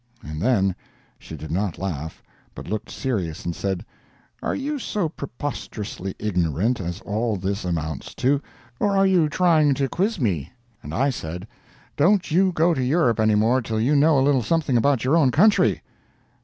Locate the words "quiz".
9.87-10.19